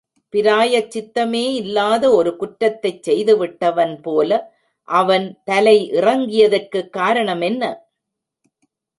[0.33, 4.31] பிராயச் சித்தமே இல்லாத ஒரு குற்றத்தைச் செய்துவிட்டவன் போல
[4.87, 7.63] அவன் தலை இறங்கியதற்குக் காரணம் என்ன?